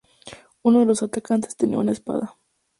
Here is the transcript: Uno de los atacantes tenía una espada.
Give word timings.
Uno 0.63 0.79
de 0.79 0.87
los 0.87 1.03
atacantes 1.03 1.55
tenía 1.55 1.77
una 1.77 1.91
espada. 1.91 2.35